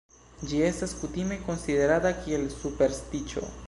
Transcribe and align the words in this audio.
Ĝi 0.51 0.61
estas 0.69 0.95
kutime 1.03 1.39
konsiderata 1.45 2.17
kiel 2.25 2.53
superstiĉo. 2.59 3.51